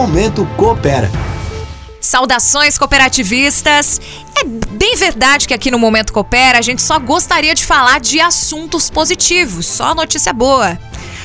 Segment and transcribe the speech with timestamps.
[0.00, 1.10] Momento Coopera.
[2.00, 4.00] Saudações cooperativistas!
[4.34, 8.18] É bem verdade que aqui no Momento Coopera a gente só gostaria de falar de
[8.18, 10.78] assuntos positivos, só notícia boa.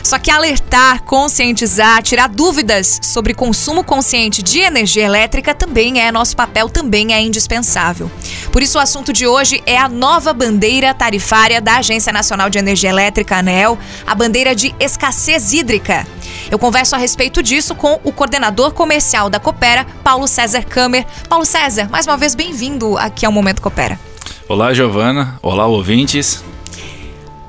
[0.05, 6.35] Só que alertar, conscientizar, tirar dúvidas sobre consumo consciente de energia elétrica também é nosso
[6.35, 8.11] papel, também é indispensável.
[8.51, 12.59] Por isso, o assunto de hoje é a nova bandeira tarifária da Agência Nacional de
[12.59, 16.05] Energia Elétrica, ANEL, a bandeira de escassez hídrica.
[16.51, 21.03] Eu converso a respeito disso com o coordenador comercial da Coopera, Paulo César Kammer.
[21.27, 23.99] Paulo César, mais uma vez bem-vindo aqui ao Momento Coopera.
[24.47, 25.39] Olá, Giovana.
[25.41, 26.43] Olá, ouvintes.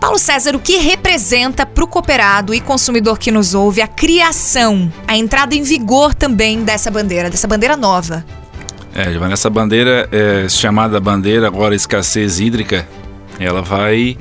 [0.07, 4.93] Paulo César, o que representa para o cooperado e consumidor que nos ouve a criação,
[5.05, 8.25] a entrada em vigor também dessa bandeira, dessa bandeira nova?
[8.95, 12.87] É, Giovana, essa bandeira é chamada bandeira agora escassez hídrica,
[13.41, 14.17] ela vai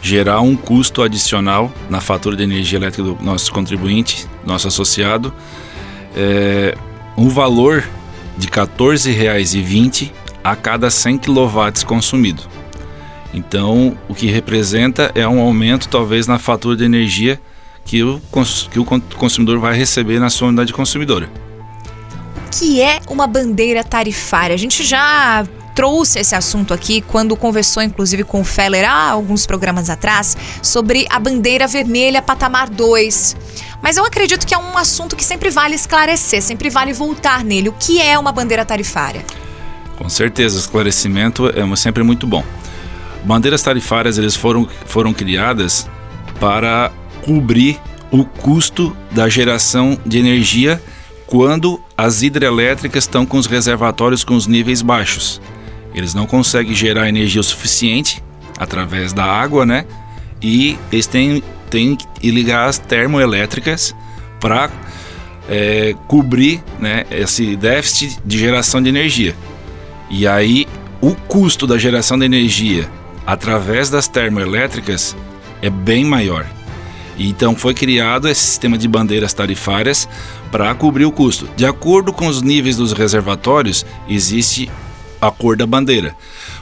[0.00, 5.30] gerar um custo adicional na fatura de energia elétrica do nosso contribuinte, nosso associado,
[6.16, 6.74] é,
[7.18, 7.86] um valor
[8.38, 10.10] de R$ 14,20
[10.42, 12.44] a cada 100 kW consumido.
[13.32, 17.40] Então, o que representa é um aumento, talvez, na fatura de energia
[17.84, 18.20] que o,
[18.70, 21.30] que o consumidor vai receber na sua unidade consumidora.
[22.46, 24.54] O que é uma bandeira tarifária?
[24.54, 29.46] A gente já trouxe esse assunto aqui quando conversou, inclusive, com o Feller há alguns
[29.46, 33.36] programas atrás, sobre a bandeira vermelha patamar 2.
[33.80, 37.68] Mas eu acredito que é um assunto que sempre vale esclarecer, sempre vale voltar nele.
[37.68, 39.24] O que é uma bandeira tarifária?
[39.96, 42.44] Com certeza, esclarecimento é sempre muito bom.
[43.24, 45.88] Bandeiras tarifárias eles foram, foram criadas
[46.40, 46.90] para
[47.24, 47.78] cobrir
[48.10, 50.80] o custo da geração de energia
[51.26, 55.40] quando as hidrelétricas estão com os reservatórios com os níveis baixos.
[55.94, 58.22] Eles não conseguem gerar energia o suficiente
[58.58, 59.84] através da água, né?
[60.40, 63.94] E eles têm, têm que ligar as termoelétricas
[64.40, 64.70] para
[65.48, 69.34] é, cobrir né, esse déficit de geração de energia.
[70.10, 70.66] E aí
[71.00, 72.88] o custo da geração de energia
[73.28, 75.14] através das termoelétricas
[75.60, 76.46] é bem maior.
[77.18, 80.08] Então foi criado esse sistema de bandeiras tarifárias
[80.50, 81.46] para cobrir o custo.
[81.54, 84.70] De acordo com os níveis dos reservatórios, existe
[85.20, 86.16] a cor da bandeira.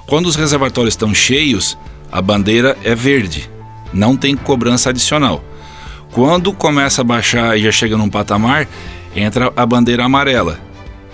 [0.07, 1.79] Quando os reservatórios estão cheios,
[2.11, 3.49] a bandeira é verde,
[3.93, 5.45] não tem cobrança adicional.
[6.11, 8.67] Quando começa a baixar e já chega num patamar,
[9.15, 10.59] entra a bandeira amarela,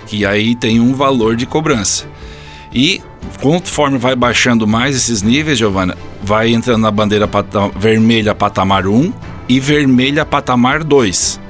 [0.07, 2.07] que aí tem um valor de cobrança.
[2.75, 3.03] E
[3.41, 9.13] conforme vai baixando mais esses níveis, Giovana, vai entrando na bandeira pata vermelha patamar 1
[9.49, 11.41] e vermelha patamar 2.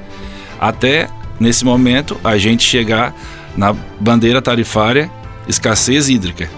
[0.59, 3.15] Até nesse momento a gente chegar
[3.55, 5.09] na bandeira tarifária
[5.47, 6.49] escassez hídrica,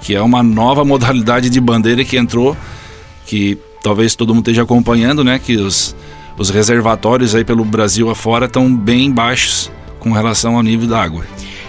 [0.00, 2.56] que é uma nova modalidade de bandeira que entrou,
[3.26, 5.94] que talvez todo mundo esteja acompanhando, né, que os,
[6.38, 11.24] os reservatórios aí pelo Brasil afora estão bem baixos com relação ao nível da água.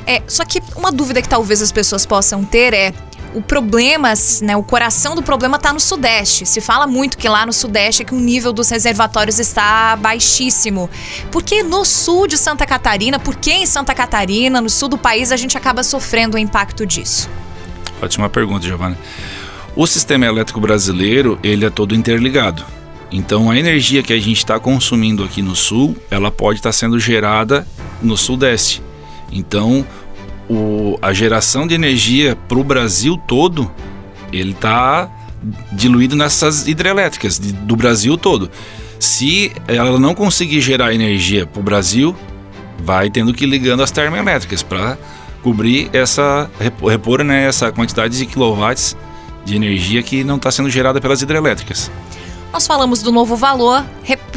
[0.05, 2.93] É, só que uma dúvida que talvez as pessoas possam ter é
[3.33, 6.45] o problema, né, o coração do problema está no Sudeste.
[6.45, 10.89] Se fala muito que lá no Sudeste é que o nível dos reservatórios está baixíssimo.
[11.31, 14.97] Por que no sul de Santa Catarina, por que em Santa Catarina, no sul do
[14.97, 17.29] país, a gente acaba sofrendo o impacto disso?
[18.01, 18.97] Ótima pergunta, Giovanni.
[19.75, 22.63] O sistema elétrico brasileiro, ele é todo interligado.
[23.11, 26.73] Então, a energia que a gente está consumindo aqui no sul, ela pode estar tá
[26.73, 27.67] sendo gerada
[28.01, 28.81] no sudeste.
[29.31, 29.85] Então,
[30.49, 33.71] o, a geração de energia para o Brasil todo,
[34.31, 35.09] ele está
[35.71, 38.49] diluído nessas hidrelétricas de, do Brasil todo.
[38.99, 42.15] Se ela não conseguir gerar energia para o Brasil,
[42.79, 44.97] vai tendo que ir ligando as termoelétricas para
[45.41, 46.49] cobrir essa
[46.87, 48.95] repor né, essa quantidade de quilowatts
[49.43, 51.91] de energia que não está sendo gerada pelas hidrelétricas.
[52.51, 53.83] Nós falamos do novo valor.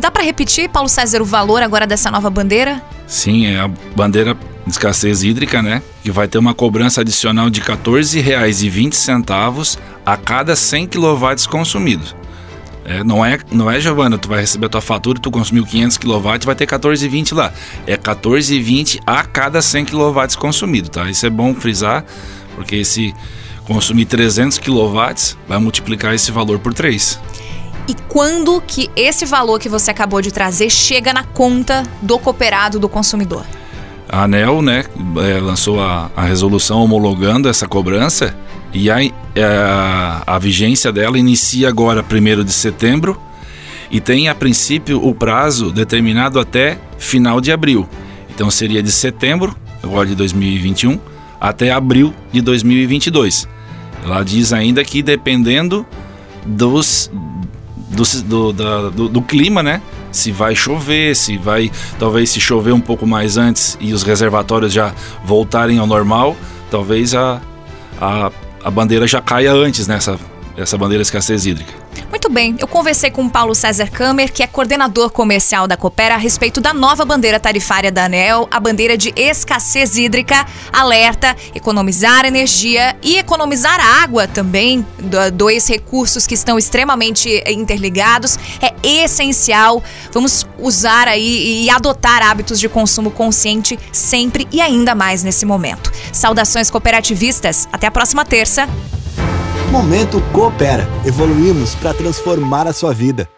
[0.00, 2.82] Dá para repetir, Paulo César, o valor agora dessa nova bandeira?
[3.06, 5.80] Sim, é a bandeira de escassez hídrica, né?
[6.02, 12.14] Que vai ter uma cobrança adicional de R$ 14,20 a cada 100 kW consumidos.
[12.84, 15.98] É, não é, não é, Giovana, tu vai receber a tua fatura, tu consumiu 500
[15.98, 17.52] kW, vai ter 14,20 lá.
[17.86, 21.10] É 14,20 a cada 100 kW consumido, tá?
[21.10, 22.04] Isso é bom frisar,
[22.54, 23.12] porque se
[23.64, 27.18] consumir 300 kW, vai multiplicar esse valor por 3
[27.88, 32.78] e quando que esse valor que você acabou de trazer chega na conta do cooperado,
[32.78, 33.44] do consumidor?
[34.09, 34.84] A ANEL né,
[35.18, 38.36] é, lançou a, a, resolução homologando essa cobrança
[38.72, 39.12] e a, a, é,
[40.27, 43.21] a vigência dela inicia agora 1 de setembro
[43.91, 47.88] e tem a princípio o prazo determinado até final de abril.
[48.30, 50.98] Então seria de setembro, agora de 2021,
[51.41, 53.48] até abril de 2022.
[54.04, 55.86] Ela diz ainda que dependendo
[56.44, 57.10] dos,
[57.97, 59.81] do, do, do, do clima, né?
[60.16, 64.72] se vai chover, se vai, talvez se chover um pouco mais antes e os reservatórios
[64.72, 64.95] já
[65.25, 66.34] voltarem ao normal,
[66.71, 67.41] talvez a,
[68.01, 68.31] a,
[68.65, 70.19] a bandeira já caia antes nessa
[70.56, 71.72] essa bandeira de escassez hídrica.
[72.10, 76.14] Muito bem, eu conversei com o Paulo César Kammer, que é coordenador comercial da Coopera,
[76.14, 82.24] a respeito da nova bandeira tarifária da ANEL, a bandeira de escassez hídrica, alerta, economizar
[82.24, 84.86] energia e economizar água também,
[85.34, 89.82] dois recursos que estão extremamente interligados, é essencial.
[90.12, 95.92] Vamos usar aí e adotar hábitos de consumo consciente sempre e ainda mais nesse momento.
[96.12, 98.68] Saudações cooperativistas, até a próxima terça.
[99.71, 100.89] Momento Coopera.
[101.04, 103.28] Evoluímos para transformar a sua vida.